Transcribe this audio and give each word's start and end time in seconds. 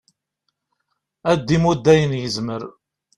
ad 1.31 1.39
d-imudd 1.45 1.85
ayen 1.93 2.19
yezmer 2.21 2.63